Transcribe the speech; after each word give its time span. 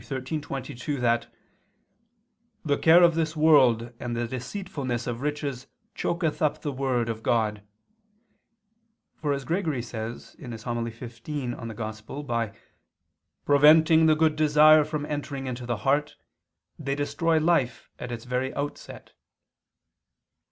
13:22) 0.00 0.98
that 0.98 1.26
"the 2.64 2.78
care 2.78 3.02
of 3.02 3.14
this 3.14 3.36
world 3.36 3.92
and 4.00 4.16
the 4.16 4.26
deceitfulness 4.26 5.06
of 5.06 5.20
riches 5.20 5.66
choketh 5.94 6.40
up 6.40 6.62
the 6.62 6.72
word" 6.72 7.10
of 7.10 7.22
God, 7.22 7.60
for 9.14 9.34
as 9.34 9.44
Gregory 9.44 9.82
says 9.82 10.36
(Hom. 10.40 10.52
xv 10.52 11.26
in 12.08 12.18
Ev.) 12.18 12.26
by 12.26 12.56
"preventing 13.44 14.06
the 14.06 14.16
good 14.16 14.36
desire 14.36 14.84
from 14.86 15.04
entering 15.04 15.46
into 15.46 15.66
the 15.66 15.76
heart, 15.84 16.16
they 16.78 16.94
destroy 16.94 17.36
life 17.38 17.90
at 17.98 18.10
its 18.10 18.24
very 18.24 18.54
outset." 18.54 19.12